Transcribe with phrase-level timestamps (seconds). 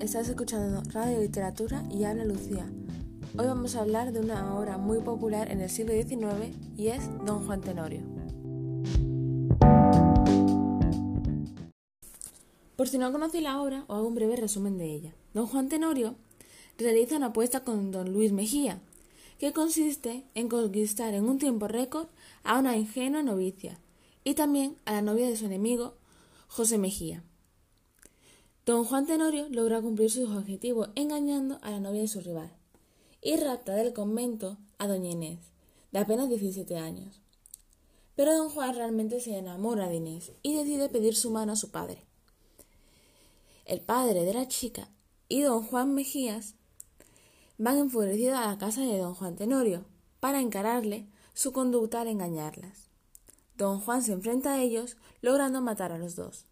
[0.00, 2.66] estás escuchando Radio Literatura y habla Lucía.
[3.36, 7.02] Hoy vamos a hablar de una obra muy popular en el siglo XIX y es
[7.26, 8.00] Don Juan Tenorio.
[12.76, 15.14] Por si no conocéis la obra, os hago un breve resumen de ella.
[15.34, 16.14] Don Juan Tenorio
[16.78, 18.80] realiza una apuesta con Don Luis Mejía,
[19.38, 22.06] que consiste en conquistar en un tiempo récord
[22.42, 23.78] a una ingenua novicia
[24.24, 25.94] y también a la novia de su enemigo,
[26.48, 27.22] José Mejía.
[28.66, 32.52] Don Juan Tenorio logra cumplir sus objetivos engañando a la novia de su rival
[33.22, 35.38] y rapta del convento a doña Inés,
[35.92, 37.22] de apenas 17 años.
[38.16, 41.70] Pero don Juan realmente se enamora de Inés y decide pedir su mano a su
[41.70, 42.04] padre.
[43.64, 44.90] El padre de la chica
[45.28, 46.54] y don Juan Mejías
[47.56, 49.86] van enfurecidos a la casa de don Juan Tenorio
[50.20, 52.90] para encararle su conducta al engañarlas.
[53.56, 56.46] Don Juan se enfrenta a ellos, logrando matar a los dos.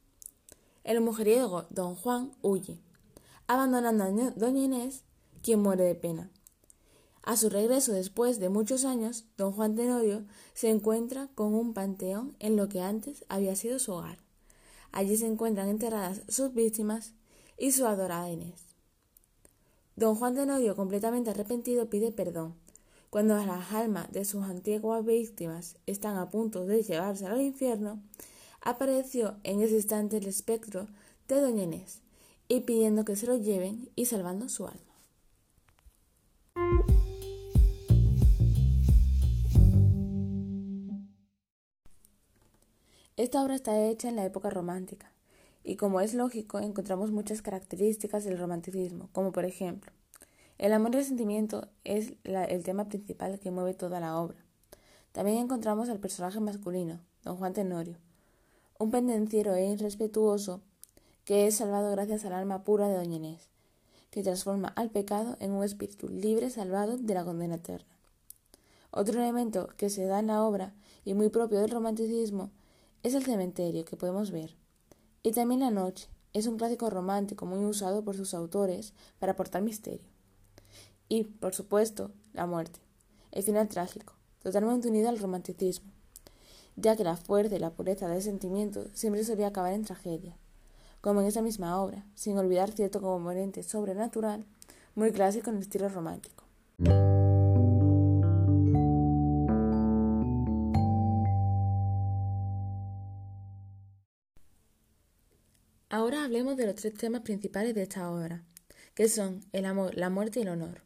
[0.85, 2.81] El mujeriego don Juan huye,
[3.47, 5.03] abandonando a doña Inés,
[5.43, 6.31] quien muere de pena.
[7.23, 12.35] A su regreso después de muchos años, don Juan Tenorio se encuentra con un panteón
[12.39, 14.19] en lo que antes había sido su hogar.
[14.93, 17.13] Allí se encuentran enterradas sus víctimas
[17.59, 18.69] y su adorada Inés.
[19.97, 22.55] Don Juan Tenorio, completamente arrepentido, pide perdón.
[23.11, 28.01] Cuando las almas de sus antiguas víctimas están a punto de llevarse al infierno,
[28.69, 30.89] apareció en ese instante el espectro
[31.27, 32.03] de doña Inés,
[32.49, 34.85] y pidiendo que se lo lleven y salvando su alma.
[43.17, 45.13] Esta obra está hecha en la época romántica,
[45.65, 49.93] y como es lógico, encontramos muchas características del romanticismo, como por ejemplo,
[50.59, 54.45] el amor y el sentimiento es el tema principal que mueve toda la obra.
[55.13, 57.97] También encontramos al personaje masculino, don Juan Tenorio,
[58.81, 60.61] un pendenciero e irrespetuoso
[61.25, 63.49] que es salvado gracias al alma pura de Doña Inés,
[64.11, 67.99] que transforma al pecado en un espíritu libre salvado de la condena eterna.
[68.93, 70.75] Otro elemento que se da en la obra
[71.05, 72.53] y muy propio del romanticismo
[73.03, 74.55] es el cementerio que podemos ver.
[75.25, 79.61] Y también la noche es un clásico romántico muy usado por sus autores para aportar
[79.61, 80.07] misterio.
[81.09, 82.79] Y, por supuesto, la muerte,
[83.33, 85.98] el final trágico, totalmente unido al romanticismo
[86.81, 90.37] ya que la fuerza y la pureza del sentimiento siempre solía acabar en tragedia,
[91.01, 94.47] como en esta misma obra, sin olvidar cierto componente sobrenatural
[94.95, 96.45] muy clásico en el estilo romántico.
[105.91, 108.45] Ahora hablemos de los tres temas principales de esta obra,
[108.95, 110.83] que son el amor, la muerte y el honor.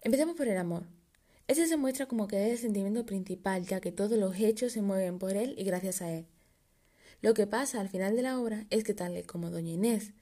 [0.00, 0.84] Empecemos por el amor.
[1.48, 4.82] Ese se muestra como que es el sentimiento principal, ya que todos los hechos se
[4.82, 6.26] mueven por él y gracias a él.
[7.20, 10.12] Lo que pasa al final de la obra es que tal como doña Inés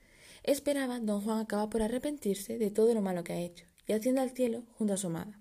[0.43, 4.21] esperaba, don Juan acaba por arrepentirse de todo lo malo que ha hecho y asciende
[4.21, 5.41] al cielo junto a su amada,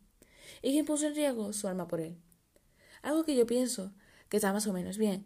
[0.61, 2.17] y quien puso en riesgo su alma por él.
[3.01, 3.93] Algo que yo pienso
[4.27, 5.25] que está más o menos bien.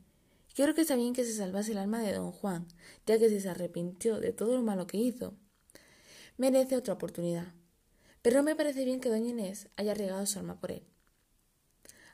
[0.55, 2.67] Creo que está bien que se salvase el alma de don Juan,
[3.05, 5.35] ya que si se arrepintió de todo lo malo que hizo,
[6.37, 7.53] merece otra oportunidad.
[8.23, 10.83] Pero no me parece bien que doña Inés haya regado su alma por él.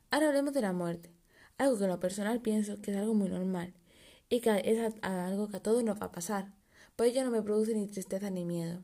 [0.09, 1.11] Ahora hablemos de la muerte,
[1.59, 3.75] algo que en lo personal pienso que es algo muy normal
[4.27, 6.51] y que es algo que a todos nos va a pasar,
[6.95, 8.83] por ello no me produce ni tristeza ni miedo.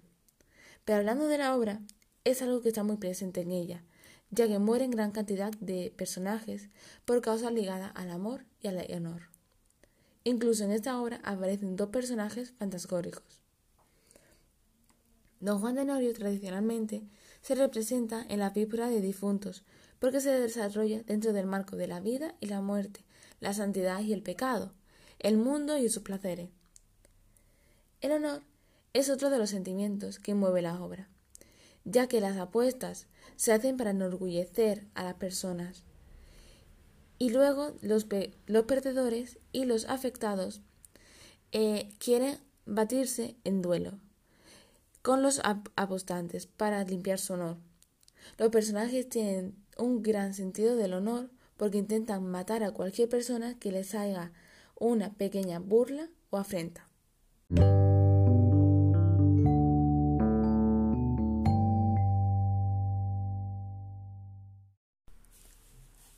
[0.85, 1.81] Pero hablando de la obra,
[2.25, 3.83] es algo que está muy presente en ella,
[4.29, 6.69] ya que mueren gran cantidad de personajes
[7.05, 9.23] por causas ligadas al amor y al honor.
[10.23, 13.44] Incluso en esta obra aparecen dos personajes fantasgóricos.
[15.39, 17.03] Don Juan de Norio tradicionalmente
[17.41, 19.63] se representa en la víbora de difuntos,
[19.99, 23.03] porque se desarrolla dentro del marco de la vida y la muerte,
[23.39, 24.73] la santidad y el pecado,
[25.19, 26.49] el mundo y sus placeres.
[28.01, 28.41] El honor
[28.93, 31.09] es otro de los sentimientos que mueve la obra,
[31.83, 35.83] ya que las apuestas se hacen para enorgullecer a las personas,
[37.17, 40.61] y luego los, perdedores y los afectados
[41.51, 43.99] eh, quieren batirse en duelo
[45.05, 45.39] con los
[45.75, 47.57] apostantes para limpiar su honor.
[48.39, 53.71] Los personajes tienen un gran sentido del honor porque intentan matar a cualquier persona que
[53.71, 54.31] les haga
[54.79, 56.89] una pequeña burla o afrenta.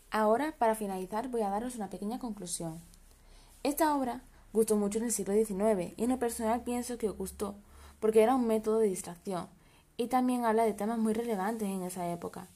[0.10, 2.80] Ahora, para finalizar, voy a daros una pequeña conclusión.
[3.64, 4.24] Esta obra
[4.54, 7.58] gustó mucho en el siglo XIX y en lo personal pienso que gustó
[8.00, 9.48] porque era un método de distracción,
[9.98, 12.50] y también habla de temas muy relevantes en esa época.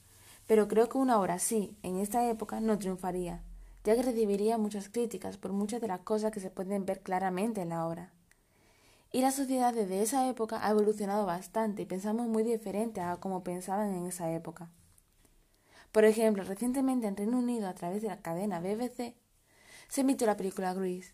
[0.48, 3.42] Pero creo que una obra así, en esta época, no triunfaría,
[3.84, 7.62] ya que recibiría muchas críticas por muchas de las cosas que se pueden ver claramente
[7.62, 8.12] en la obra.
[9.12, 13.44] Y la sociedad desde esa época ha evolucionado bastante y pensamos muy diferente a como
[13.44, 14.70] pensaban en esa época.
[15.92, 19.16] Por ejemplo, recientemente en Reino Unido, a través de la cadena BBC,
[19.90, 21.14] se emitió la película Grease.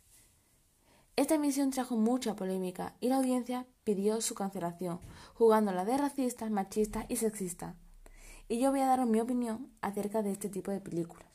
[1.18, 5.00] Esta emisión trajo mucha polémica y la audiencia pidió su cancelación,
[5.34, 7.74] jugándola de racista, machista y sexista.
[8.48, 11.28] Y yo voy a daros mi opinión acerca de este tipo de películas.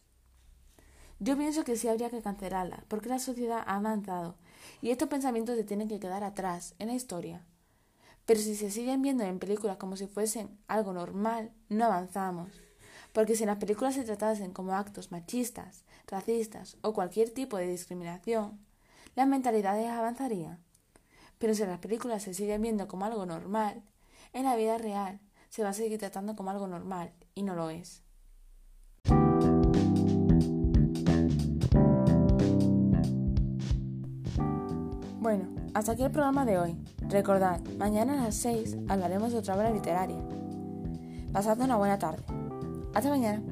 [1.19, 4.37] Yo pienso que sí habría que cancelarla, porque la sociedad ha avanzado
[4.83, 7.45] y estos pensamientos se tienen que quedar atrás en la historia.
[8.25, 12.53] Pero si se siguen viendo en películas como si fuesen algo normal, no avanzamos.
[13.13, 17.67] Porque si en las películas se tratasen como actos machistas, racistas o cualquier tipo de
[17.67, 18.61] discriminación,
[19.15, 20.59] las mentalidades avanzarían.
[21.39, 23.83] Pero si las películas se siguen viendo como algo normal,
[24.33, 27.71] en la vida real se va a seguir tratando como algo normal y no lo
[27.71, 28.03] es.
[35.21, 36.77] Bueno, hasta aquí el programa de hoy.
[37.09, 40.23] Recordad, mañana a las 6 hablaremos de otra obra literaria.
[41.33, 42.25] Pasad una buena tarde.
[42.95, 43.52] Hasta mañana.